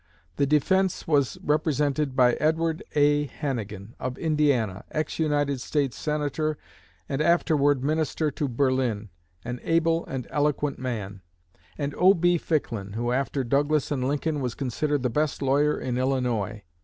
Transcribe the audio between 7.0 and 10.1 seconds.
and afterward Minister to Berlin, an able